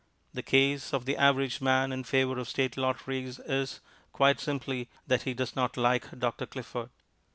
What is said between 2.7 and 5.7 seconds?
lotteries is, quite simply, that he does